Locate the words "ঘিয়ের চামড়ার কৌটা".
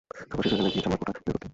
0.73-1.11